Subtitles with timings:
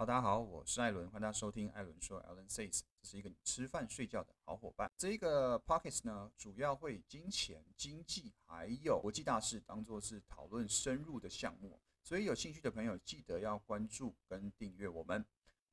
[0.00, 4.90] 好，大家好，我是艾伦，欢迎大家收听艾伦说 （Alan Says），这是一个你吃饭睡觉的好伙伴。
[4.96, 15.22] 这个 pockets 呢，主要会金钱、经济还有国际大事当做是讨论深入的项目，所以有兴趣的朋友记得要关注跟订阅我们。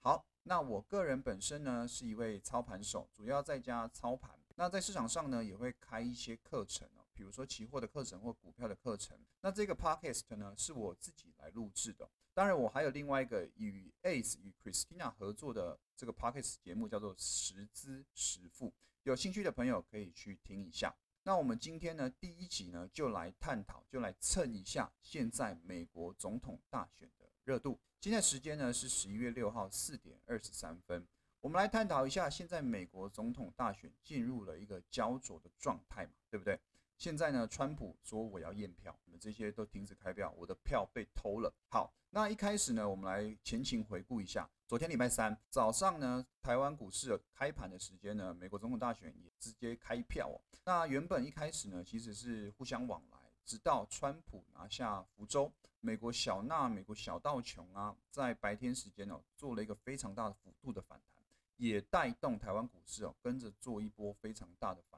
[0.02, 4.38] 好，那我个人本身呢是一位操盘手，主要在家操盘。
[4.58, 6.86] 那在市场上呢，也会开一些课程，
[7.18, 9.18] 比如说期货的课程或股票的课程。
[9.42, 12.08] 那这个 podcast 呢，是我自己来录制的。
[12.36, 18.70] 当然，我还有另外一个与 Ace 与 Christina 合作的这个 podcast 节目，叫做《实资实付》。
[19.02, 20.96] 有兴趣的朋友可以去听一下。
[21.24, 27.80] 那我们今天呢，第一集呢，就来探讨，就来蹭一下现在美国总统大选的热度。
[28.00, 31.08] 现在时间呢是十一月六号四点二十三分。
[31.40, 36.60] 我们来探讨一下，现在美国总统大选进入了一个焦灼的状态嘛，对不对？
[36.98, 41.54] 现在呢，川普说我要验票，你们这些都停止开票，我的票被偷了。
[41.70, 44.50] 好，那一开始呢，我们来前情回顾一下。
[44.66, 50.42] 昨天礼拜三早上呢，台湾股市开盘的时间呢，美国总统大选也直接开票哦。
[50.66, 61.24] 那原本一开始呢，其实是互相往来，直到川普拿下福州，美国小纳、美国小道琼啊，在白天时间哦，做了一个非常大的幅度的反弹，
[61.58, 64.97] 也带动台湾股市哦，跟着做一波非常大的反。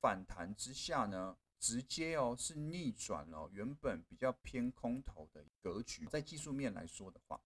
[0.00, 6.06] 反弹之下呢，直接哦是逆转了原本比较偏空头的格局。
[6.06, 7.40] 在技术面来说的话，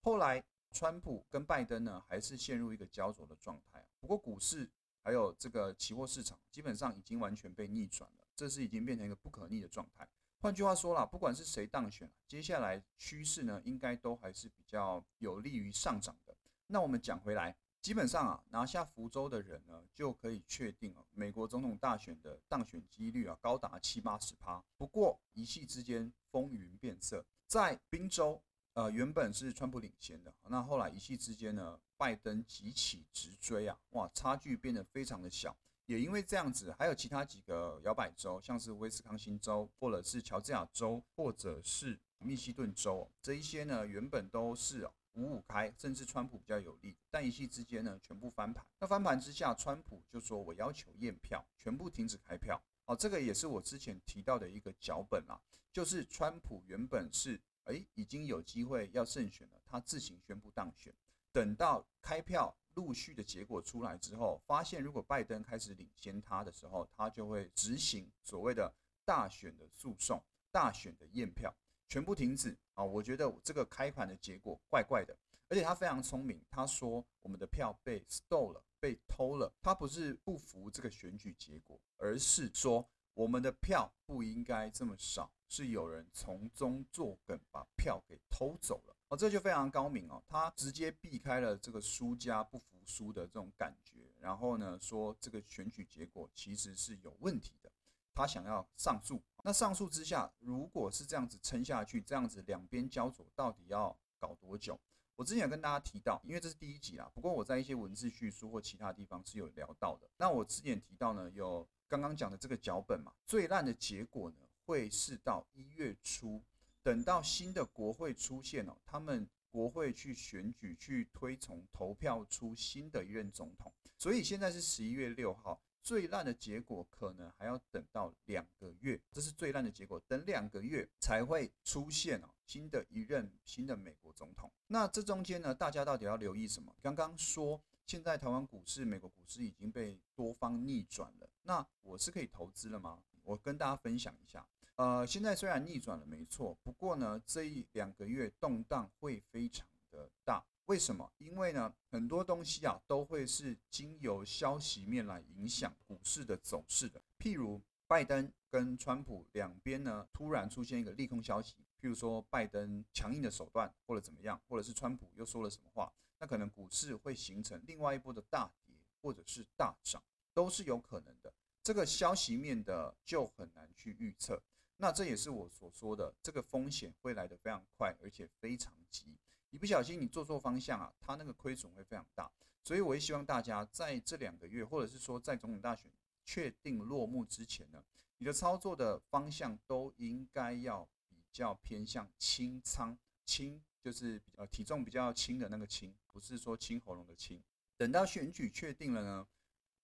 [0.00, 3.86] 后来川普跟拜登呢还是陷入一个焦灼的状态。
[4.00, 4.70] 不过股市
[5.02, 10.06] 还有这个期货市场基本上已经完全被逆转了，这是已经变成一个不可逆的状态。
[10.40, 16.36] 换句话说啦，不管是谁当选，接下来趋势呢应该都还是比较有利于上涨的。
[16.66, 17.56] 那我们讲回来。
[17.84, 24.64] 基本上啊，拿下福州的人呢，就可以确定啊，美国总统大选的当选几率啊，高达七八十趴。
[24.78, 28.40] 不过一夕之间风云变色，在宾州，
[28.72, 35.54] 呃，原本是川普领先的，那后来一夕之间呢，拜登急起直追啊，哇，差距变得非常的小。
[35.84, 44.92] 也因为这样子，还有其他几个摇摆州，像是威斯康星州，或者是乔治亚州，或者是密西顿州，这一些呢，原本都是啊。
[45.14, 48.64] 五五开，甚至川普比较有利，但一夕之间呢，全部翻盘。
[48.78, 55.40] 那翻盘之下，川普就说：“我要求验票，全部停止开票。”哦，这个也是我之前提到的一个脚本啦，
[55.72, 60.92] 就是川普原本是哎已经有机会要胜选了，他自行宣布当选。
[61.32, 68.72] 等到开票陆续的结果出来之后，发现如果拜登开始领先他的时候，他就会执行所谓的
[69.04, 71.54] 大选的诉讼、大选的验票。
[71.94, 72.82] 全部停止啊！
[72.82, 75.16] 我觉得这个开盘的结果怪怪的，
[75.46, 76.44] 而且他非常聪明。
[76.50, 79.54] 他说我们的票被 stole 了，被偷了。
[79.62, 88.96] 他不是不服这个选举结果，而是说我们的票不应该这么少，是有人从中作梗，把票给偷走了。
[89.06, 90.20] 哦，这就非常高明哦。
[90.26, 97.70] 他直接避开了这个输家不服输的这种感觉，然后呢说这个选举结果其实是有问题的。
[98.14, 104.78] 他想要上诉，那上诉之下，如果是这样子撑下去，这样子两边焦灼，到底要搞多久？
[105.16, 110.08] 我之前有跟大家提到，因为这是第一集啦，不过我在一些文字叙述或其他地方是有聊到的。
[110.16, 116.42] 那我之前提到呢，有刚刚讲的这个脚本嘛，最烂的结果呢，会是到一月初，
[116.82, 125.60] 等到新的国会出现哦，他们国会去选举，去推崇投票出新的一任总统，所以现在是十一月六号。
[125.84, 134.50] 最烂的结果可能还要等到两个月，这是最烂的结果，等两个月才会出现哦，新的一任新的美国总统。
[134.66, 136.74] 那这中间呢，大家到底要留意什么？
[136.80, 142.98] 刚刚说现在台湾股市、美国股市已经被多方逆转了，那我是可以投资了吗？
[143.22, 144.46] 我跟大家分享一下。
[144.76, 150.42] 呃，现在虽然逆转了，没错，不过呢，这一两个月动荡会非常的大。
[150.66, 151.12] 为什么？
[151.18, 157.02] 因为呢，很多东西啊都会是经由消息面来影响股市的走势的。
[157.18, 170.02] 譬如拜登跟川普两边呢突然出现一个利空消息，譬如说拜登强硬的手段或者怎么样，或者是川普又说了什么话，那可能股市会形成另外一波的大跌或者是大涨，
[170.32, 171.30] 都是有可能的。
[171.62, 174.42] 这个消息面的就很难去预测。
[174.78, 179.16] 那这也是我所说的，这个风险会来得非常快，而且非常急。
[179.54, 182.28] 一不小心你做错方向啊，它那个亏损会非常大，
[182.64, 185.88] 所以我也希望大家在这两个月，或者是说在总统大选
[186.24, 187.80] 确定落幕之前呢，
[188.18, 197.40] 你的操作的方向都应该要比较偏向轻仓，轻就是呃体重比较轻的那个轻，不是说清喉咙的清。
[197.76, 199.24] 等到选举确定了呢，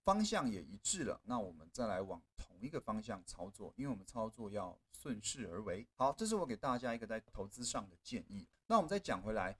[0.03, 5.87] 方向也一致了，那我们再来往同一个方向操作，因为我们操作要顺势而为。
[5.95, 8.45] 好，这是我给大家一个在投资上的建议。
[8.71, 9.59] 那我们再讲回来。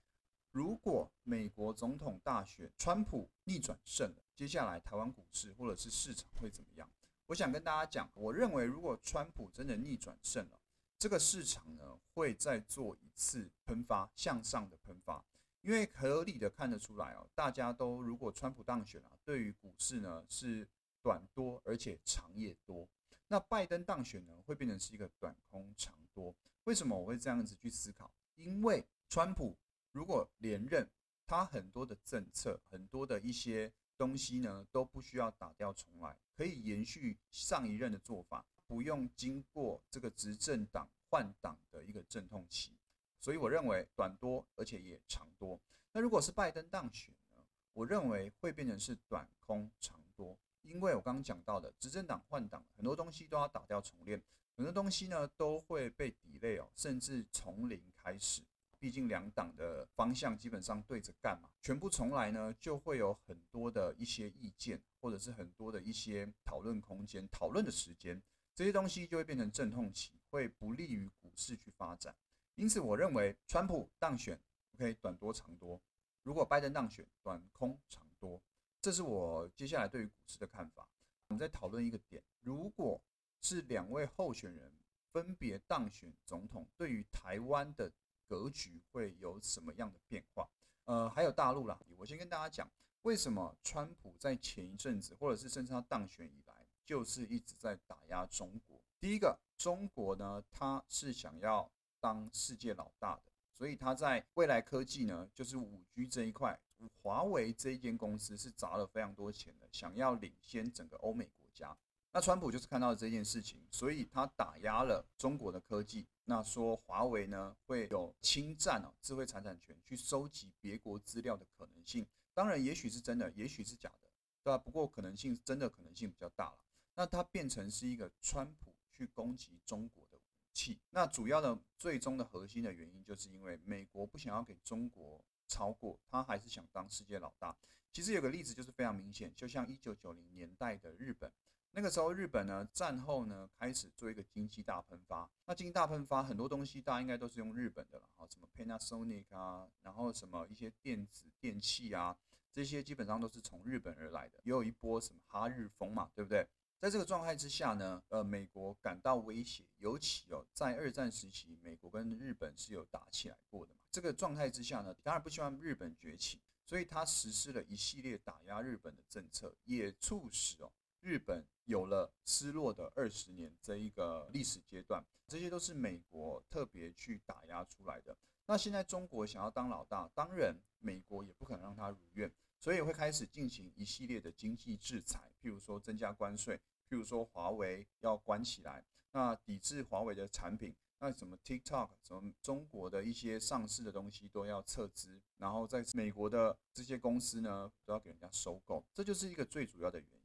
[0.51, 6.89] 如果美国总统大选川普逆转胜了，接下来台湾股市或者是市场会怎么样？
[7.25, 10.59] 我想跟大家讲，我认为如果川普真的逆转胜了，
[10.97, 15.21] 这个市场呢会再做一次喷发，向上的喷发，
[15.59, 20.65] 因为合理的看得出来哦，大家都如果川普当选了，对于股市呢是
[21.01, 22.87] 短多而且长也多，
[23.27, 26.33] 那拜登当选呢会变成是一个短空长多。
[26.63, 28.09] 为什么我会这样子去思考？
[28.35, 28.81] 因为
[29.11, 29.53] 川普。
[29.91, 30.89] 如果连任，
[31.27, 42.71] 他很多的政策，很多的一些东西呢，都不需要打掉重来，可以延续上一任的做法，不用经过这个执政党换党的一个阵痛期。
[43.19, 45.59] 所以我认为短多，而且也长多。
[45.91, 47.43] 那如果是拜登当选呢？
[47.73, 54.23] 我认为会变成是短空长多，因为我刚刚讲到的执政党换党，很多东西都要打掉重练，
[54.55, 58.41] 很多东西呢都会被抵 y 哦，甚至从零开始。
[58.81, 68.19] 毕竟两党的方向基本上对着干嘛，全部重来呢，就会有很多的一些意见，或者是很多的一些讨论空间、讨论的时间，
[68.55, 72.15] 这些东西就会变成阵痛期，会不利于股市去发展。
[72.55, 74.41] 因此，我认为川普当选
[74.73, 75.79] ，OK，短多长多；
[76.23, 78.41] 如果拜登当选，短空长多。
[78.81, 80.89] 这是我接下来对于股市的看法。
[81.27, 82.99] 我们再讨论一个点：如果
[83.41, 84.73] 是两位候选人
[85.11, 87.91] 分别当选总统，对于台湾的。
[88.31, 90.49] 格局会有什么样的变化？
[90.85, 98.81] 呃，还有大陆啦，我先跟大家讲，为什么川普在前一阵子，或者是甚至他当选以来，就是一直在打压中国。
[99.01, 101.69] 第一个，中国呢，他是想要
[101.99, 106.57] 当世界老大的，所以他在未来科技呢，就是五 G 这一块，
[107.01, 111.77] 华为这一间公司是砸了非常多钱的，想要领先整个欧美国家。
[112.13, 116.05] 那川普就是看到了这件事情，所以他打压了中国的科技。
[116.25, 122.05] 那说华为呢会有侵占哦智慧财产权，去收集别国资料的可能性。
[122.33, 124.09] 当然，也许是真的，也许是假的，
[124.43, 124.57] 对吧？
[124.57, 126.57] 不过可能性真的可能性比较大了。
[126.95, 130.21] 那它变成是一个川普去攻击中国的武
[130.53, 130.79] 器。
[130.89, 137.55] 那主要的最终的核心的原因，就是因为美国不想要给中国超过，他还是想当世界老大。
[137.93, 141.31] 其实有个例子就是非常明显，就像一九九零年代的日本。
[141.73, 145.29] 那个时候，日本呢战后呢开始做一个经济大喷发。
[145.45, 152.17] 那经济大喷发，很多东西大家应该都是用日本的了，哈，什么 Panasonic 啊，然后什么一些电子电器啊，
[152.51, 154.39] 这些基本上都是从日本而来的。
[154.43, 156.45] 也有一波什么哈日风嘛，对不对？
[156.77, 163.79] 在这个状态之下呢，呃，美国感到威胁，尤其哦，在二战时期，美国跟日本是有打起来过的嘛。
[163.91, 170.71] 这个状态之下呢，当然不希望日本崛起，所以他实施了一系列打压日本的政策，也促使哦。
[171.01, 178.15] 日本有了失落的二十年这一个历史阶段，这些都是美国特别去打压出来的。
[178.45, 186.57] 那现在中国想要当老大，当然美国也不可能让他如愿，所以会开始进行一系列的经济制裁，譬如说增加关税，
[186.89, 200.20] 譬如说华为要关起来，那抵制华为的产品，那什么 TikTok，什么中国的一些上市的东西都要撤资，然后在美国的这些公司呢都要给人家收购，这就是一个最主要的原因。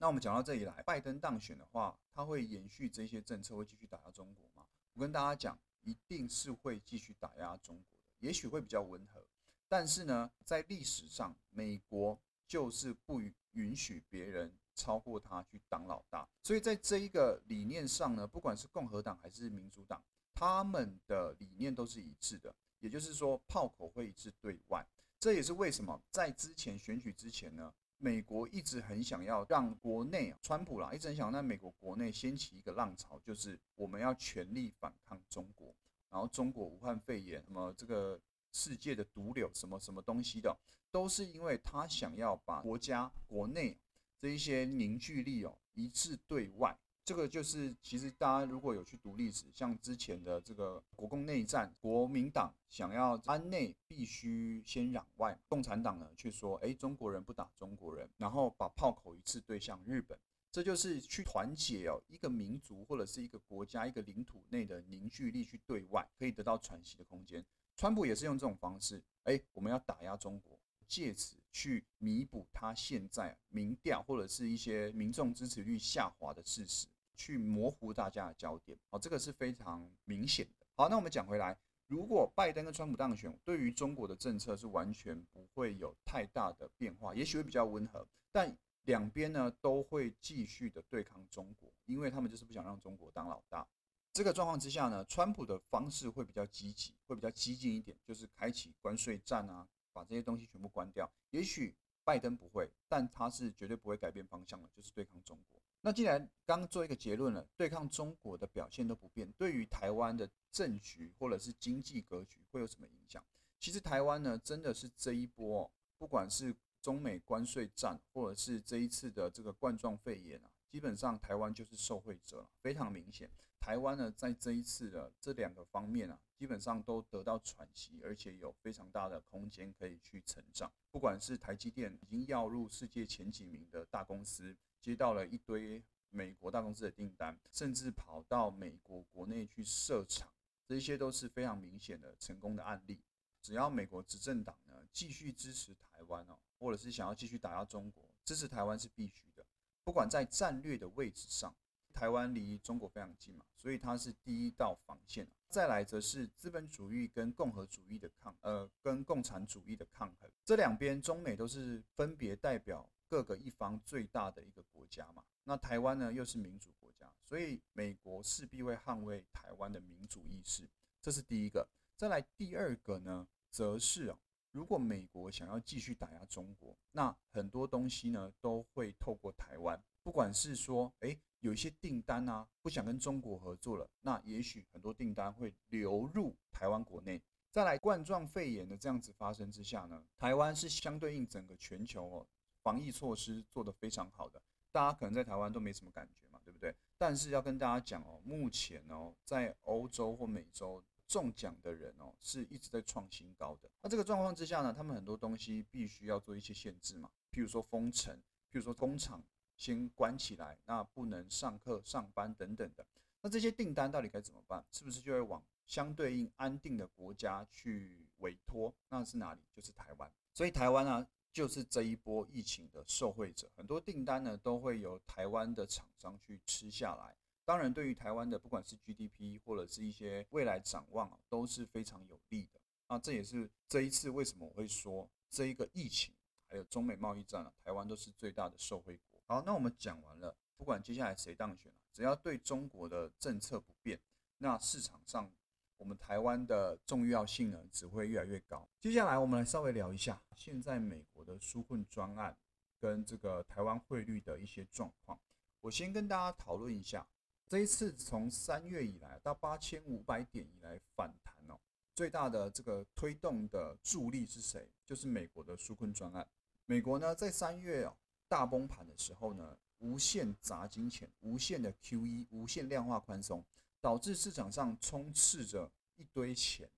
[0.00, 4.64] 那我们讲到这里来，拜登当选的话，他会延续这些政策，会继续打压中国吗？
[4.94, 9.20] 我跟大家讲，一定是会继续打压中国的，也许会比较温和，
[9.68, 12.16] 但是呢，在历史上，美国
[12.46, 13.20] 就是不
[13.52, 20.00] 允许别人超过他去当老大，所以在这一个理念上呢，不管是共和党还是民主党，
[20.32, 24.86] 他们的理念都是一致的，也就是说，炮口会一致对外，
[25.18, 27.74] 这也是为什么在之前选举之前呢？
[27.98, 35.74] 美国一直很想要让国内，川普啦，一直很想让美国国内掀起一个浪潮，就是我们要全力反抗中国，
[36.08, 38.20] 然后中国武汉肺炎，什么这个
[38.52, 40.56] 世界的毒瘤，什么什么东西的，
[40.90, 43.76] 都是因为他想要把国家国内
[44.20, 46.76] 这一些凝聚力哦一致对外。
[47.08, 60.18] 这个就是，其实大家如果有去读历史，像之前的这个国共内战，国民党想要安内必须先攘外，共产党呢却说，哎，中国人不打中国人，然后把炮口一次对向日本，
[60.52, 67.42] 这就是去团结哦一个民族或者是一个国家一个领土内的凝聚力去对外，可以得到喘息的空间。
[67.74, 76.86] 川普也是用这种方式，哎，我们要打压中国，借此去弥补他现在民调或者是一些民众支持率下滑的事实。
[77.18, 80.66] 去模糊大家的焦点，哦，这个是非常明显的。
[80.76, 81.58] 好，那我们讲回来，
[81.88, 93.66] 如果拜登跟川普当选，对于中国的政策是完全不会有太大的变化，也许会比较温和，但两边呢都会继续的对抗中国，因为他们就是不想让中国当老大。
[94.12, 101.10] 这个状况之下呢，川普的方式会比较积极，会比较激进一点，就是开启关税战啊，把这些东西全部关掉。
[101.30, 105.57] 也许拜登不会，但他是绝对不会改变方向的，就是对抗中国。
[105.80, 113.24] 那既然刚做一个结论了，对抗中国的表现都不变，对于台湾的政局或者是经济格局会有什么影响？
[113.60, 123.30] 其实台湾呢，真的是这一波，不管是中美关税战，或者是这一次的这个冠状肺炎啊，基本上台湾就是受惠者了，非常明显。
[123.60, 130.72] 台湾呢，在这一次的这两个方面啊，基本上都得到喘息，而且有非常大的空间可以去成长。
[130.90, 140.28] 不管是台积电已经要入世界前几名的大公司，接到了一堆美国大公司的订单，甚至跑到美国国内去设厂，
[140.66, 143.00] 这些都是非常明显的成功的案例。
[143.40, 149.44] 只要美国执政党呢继续支持台湾哦，或者是想要继续打压中国，支持台湾是必须的。
[149.84, 151.54] 不管在战略的位置上，
[151.94, 155.26] 台湾离中国非常近嘛，所以它是第一道防线。
[155.48, 160.30] 再来则是资本主义跟共和主义的抗，呃，跟共产主义的抗衡。
[160.44, 165.24] 这两边中美都是分别代表各个一方最大的一个国家嘛。
[165.44, 170.68] 那台湾呢又是民主国家，所以美国势必会捍卫台湾的民主意识，
[171.00, 171.68] 这是第一个。
[171.96, 173.26] 再来第二个呢？
[173.50, 174.18] 则是啊，
[174.52, 179.82] 如果美国想要继续打压中国，那很多东西呢都会透过台湾。
[180.02, 187.20] 不管是说，诶有一些订单啊，不想跟中国合作了，那也许很多订单会流入台湾国内。
[187.50, 192.26] 再来冠状肺炎的这样子发生之下呢，台湾是相对应整个全球哦，
[192.68, 194.40] 防疫措施做得非常好的。
[194.70, 196.74] 大家可能在台湾都没什么感觉嘛，对不对？
[196.96, 200.82] 但是要跟大家讲哦，目前哦，在欧洲或美洲。
[201.08, 203.70] 中奖的人哦，是一直在创新高的。
[203.80, 208.14] 那这个状况之下呢，他们很多东西必须要做一些限制嘛，譬如说封城，
[208.52, 209.24] 譬如说工厂
[209.56, 212.86] 先关起来，那不能上课、上班等等的。
[213.22, 214.62] 那这些订单到底该怎么办？
[214.70, 218.70] 是不是就会往相对应安定的国家去委托？
[218.90, 219.40] 那是哪里？
[219.54, 220.12] 就是台湾。
[220.34, 227.14] 所以台湾呢，就是这一波疫情的受惠者，很多订单呢都会由台湾的厂商去吃下来。
[227.44, 232.60] 当然，对于台湾的不管是 GDP 或者是一些未来展望啊，都是非常有利的。
[232.88, 236.12] 那这也是这一次为什么我会说这一个疫情
[236.48, 239.20] 还有中美贸易战啊，台湾都是最大的受惠国。
[239.28, 244.00] 好，那我们讲完了，不管接下来谁当选只要对中国的政策不变，
[244.38, 245.30] 那市场上
[245.78, 248.68] 我们台湾的重要性呢只会越来越高。
[248.78, 252.36] 接下来我们来稍微聊一下现在美国的纾困专案
[252.78, 255.18] 跟这个台湾汇率的一些状况。
[255.62, 257.06] 我先跟大家讨论一下。
[257.48, 261.58] 这一次从三月以来到八千五百点以来反弹哦，
[261.94, 264.70] 最大的这个推动的助力是谁？
[264.84, 266.28] 就是美国的纾困专案。
[266.66, 267.96] 美国呢在三月哦
[268.28, 273.42] 大崩盘的时候呢，无限砸金钱，无限的 QE，无限量化宽松，
[273.80, 276.68] 导致市场上充斥着一堆钱。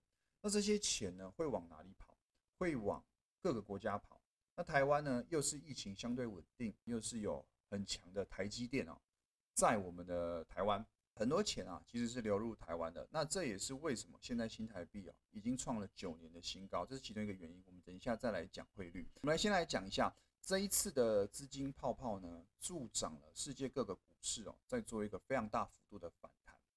[0.43, 2.17] 那这些钱呢会往哪里跑？
[2.57, 3.05] 会往
[3.41, 4.21] 各个国家跑。
[4.55, 8.99] 那台湾呢又是疫情相对稳定，又是有很强的台积电哦。
[9.55, 13.07] 在我们的台湾，很多钱啊，其实是流入台湾的。
[13.11, 17.63] 那这也是为什么现在新台币啊，已经创了九年的新高，这是其中一个原因。
[17.67, 19.07] 我们等一下再来讲汇率。
[19.23, 26.31] 我们来先来讲一下这一次的资金泡泡呢，助长了世界各个股市哦，在做一个非常大幅度的反。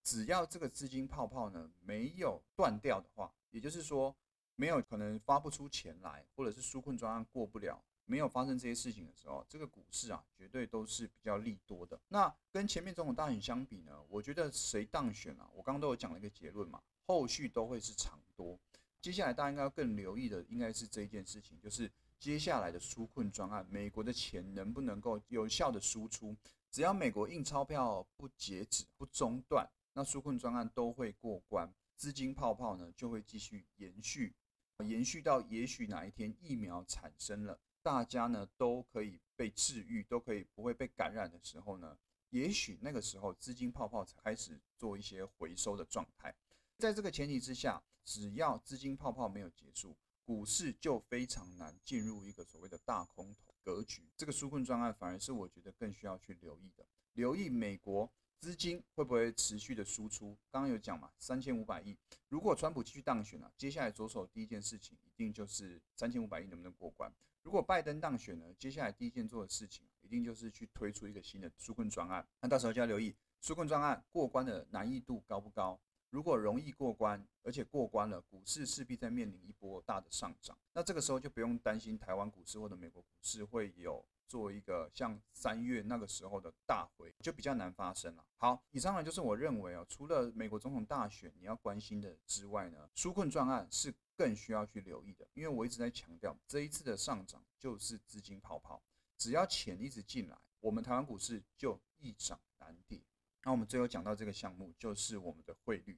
[0.04, 4.16] 只要这个资金泡泡呢没有断掉的话，也就是说
[4.56, 7.82] 没有可能发不出钱来，或者是纾困专案过不了。
[8.06, 11.98] 没有发生这些事情的时候，这个股市啊，绝对都是比较利多的。
[12.10, 18.60] 那跟前面总统大选相比呢，我觉得谁当选啊，我刚刚都有讲了一个结论嘛，后续都会是长多。
[19.00, 26.36] 接下来大家应该要更留意的，应该是这一件事情，就是接下来的纾困专案，美国的钱能不能够有效的输出？
[26.70, 34.34] 只要美国印钞票不截止、不中断，那纾困专案都会过关，资金泡泡呢就会继续延续，
[34.80, 37.60] 延续到也许哪一天疫苗产生了。
[37.82, 41.98] 大家呢都可以被治愈，都可以不会被感染的时候呢，
[42.30, 46.34] 也许那个时候资金泡泡才开始做一些回收的状态。
[46.78, 54.10] 在这个前提之下，只要资金泡泡没有结束，股市就非常难进入一个所谓的大空头格局。
[54.18, 58.10] 这个纾困专案反而是我觉得更需要去留意的，留意美国
[58.44, 60.36] 资金会不会持续的输出。
[60.52, 61.96] 刚刚有讲嘛，三千五百亿，
[62.28, 67.10] 如果川普继续当选了，接下来着手第一件事情一定就是三千五百亿能不能过关。
[67.42, 72.28] 如果拜登当选呢，接下来第一件做的事情一定就是去推出一个新的纾困专案。
[72.42, 75.80] 那到时候就要留意纾困专案过关的难易度高不高。
[76.10, 80.58] 如果容易过关，而且过关了，股市势必在面临一波大的上涨。
[80.74, 88.26] 那这个时候就不用担心台湾股市或者美国股市会有做一个像三月那个时候的大回，就比较难发生了。
[88.38, 98.82] 好，以上呢就是我认为哦，除了美国总统大选你要关心的之外呢，纾困专案是更需要去留意的，因为我一直在强调，这一次的上涨就是资金泡泡，
[99.20, 103.00] 只要钱一直进来，我们台湾股市就易涨难跌。
[103.44, 105.96] 那我们最后讲到这个项目，就是我们的汇率。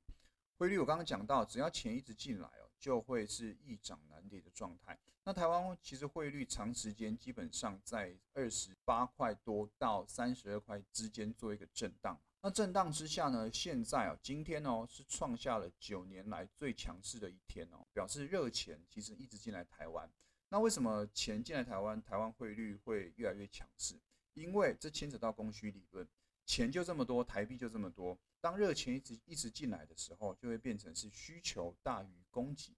[0.57, 4.97] 汇率我刚刚讲到，只要钱一直进来哦，就会是易涨难跌的状态。
[5.23, 12.19] 那台湾其实汇率长时间基本上在二十八块多到三十二块之间做一个震荡。
[12.41, 20.07] 那震荡之下呢，现在哦，今天哦是创下了九年来最强势的一天哦，表示热钱其实一直进来台湾。
[20.49, 23.99] 那为什么钱进来台湾，台湾汇率会越来越强势？
[24.35, 26.07] 因为这牵扯到供需理论。
[26.45, 28.15] 钱就这么多，台币就这么多。
[28.45, 32.75] 当热钱一直一直进来的时候，就会变成是需求大于供给，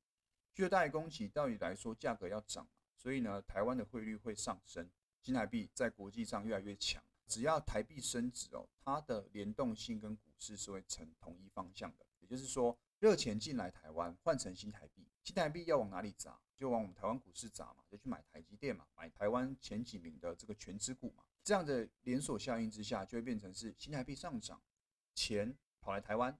[0.53, 4.89] 需求大于供给，道理来说价格要涨，所以呢，台湾的汇率会上升，
[5.21, 7.03] 新台币在国际上越来越强。
[7.27, 12.05] 只要台币升值哦，它的联动性跟股市是会成同一方向的。
[12.21, 16.39] 也就是说，热钱进来台湾换成新台币，新台币要往哪里砸？
[16.55, 21.25] 就往我们台湾股市砸嘛，就去买台积电嘛，买台湾前几名的这个全资股嘛。
[21.43, 24.61] 这样的连锁效应之下，就会变成是新台币上涨，
[25.17, 26.37] 钱跑来台湾，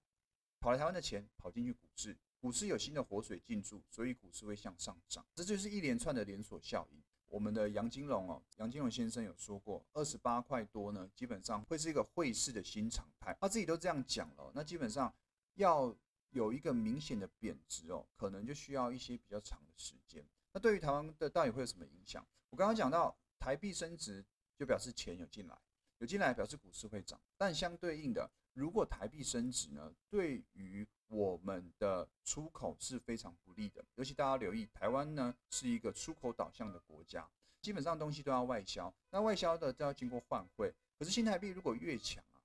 [0.60, 5.26] 跑来台湾的钱跑进去股市，股市有新的活水进驻，所以股市会向上涨。
[5.34, 7.02] 这就是一连串的连锁效应。
[7.28, 13.36] 我们的杨金龙哦，杨金龙先生有说过，二十八块多呢，基本上会是一个汇市的新常态。
[13.42, 15.12] 他自己都这样讲了，那基本上
[15.56, 15.94] 要
[16.30, 20.24] 有一个明显的贬值哦，可能就需要一些比较长的时间。
[20.54, 22.24] 那对于台湾的到底会有什么影响？
[22.52, 24.24] 我刚刚讲到台币升值。
[24.60, 25.56] 就表示钱有进来，
[26.00, 33.86] 有进来表示股市会涨，但相对应的，如果台币升值呢，对于我们的出口是非常不利的。
[33.94, 37.30] 尤其大家留意，台湾呢是一个出口导向的国家，
[37.62, 40.74] 基本上东西都要外销，那外销的都要经过换汇。
[40.98, 42.42] 可是新台币如果越强啊，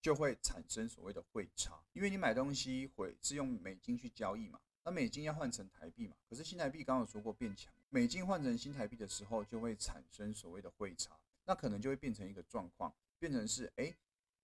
[0.00, 11.18] 就会产生所谓的汇差，因为你买东西会是用美金去交易嘛，那美金要换成台币嘛，可是新台币刚刚有说过变强，美金换成新台币的时候，就会产生所谓的汇差。
[11.44, 13.92] 那可能就会变成一个状况，变成是哎，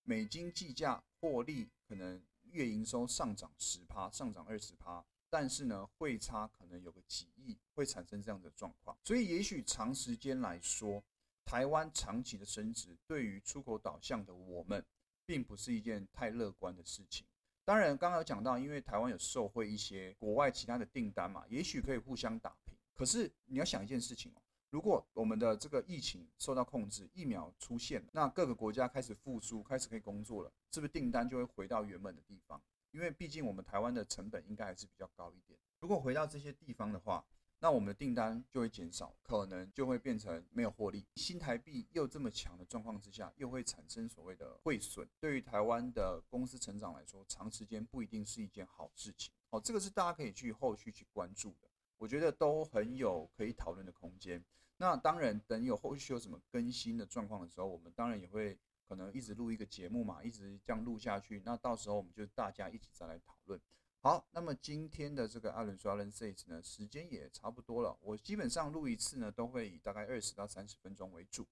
[0.03, 8.97] 美金计价获利可能月营收上涨十趴，上涨二十趴，但是呢汇差可能有个几亿，会产生这样的状况。
[9.05, 11.01] 所以也许长时间来说，
[11.45, 14.85] 台湾长期的升值对于出口导向的我们，
[15.25, 17.25] 并不是一件太乐观的事情。
[17.63, 22.77] 当然，刚刚有讲到，因为台湾有受惠一些国外其他的订单嘛，也许可以互相打平。
[22.93, 24.42] 可是你要想一件事情哦。
[24.73, 32.59] 如果我们的这个疫情受到控制，疫苗出现，那各个国家开始复苏，开始可以工作了，是不是订单就会回到原本的地方？
[32.89, 35.59] 因为毕竟我们台湾的成本应该还是比较高一点。
[35.79, 37.23] 如果回到这些地方的话，
[37.59, 41.05] 那我们的订单就会减少，可能就会变成没有获利。
[41.17, 49.31] 新台币又这么强的状况之下，又会产生所谓的汇损，对于台湾的公司成长来说，长时间不一定是一件好事情。
[49.51, 54.43] 哦，这个是大家可以去后续去关注的，我觉得都很有可以讨论的空间。
[54.83, 61.41] 那当然，等有后续有什么更新的状况的时候，我们当然也会可能一直录一个节目嘛，一直这样录下去。
[61.45, 63.57] 那到时候我们就大家一起再来讨论。
[64.01, 67.97] 好，那么今天的这个阿伦说阿伦 says 呢，时间也差不多了。
[68.01, 71.47] 我基本上录一次呢，都会以大概二十到三十分钟为主。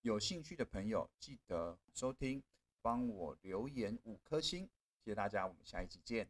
[0.00, 2.42] 有兴趣的朋友记得收听，
[2.80, 4.68] 帮我留言五颗星，
[5.04, 6.28] 谢谢大家，我们下一集见。